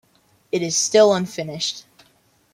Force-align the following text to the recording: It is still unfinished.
It 0.51 0.63
is 0.63 0.75
still 0.75 1.13
unfinished. 1.13 1.85